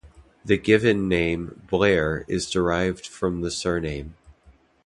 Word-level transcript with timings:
The 0.43 0.57
given 0.57 1.07
name 1.07 1.61
"Blair" 1.69 2.25
is 2.27 2.49
derived 2.49 3.05
from 3.05 3.41
the 3.41 3.51
surname. 3.51 4.15